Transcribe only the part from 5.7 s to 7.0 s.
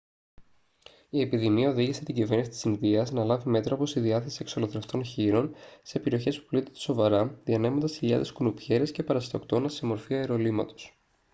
σε περιοχές που πλήττονται